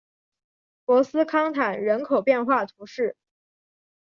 [0.83, 3.15] 博斯康坦人口变化图示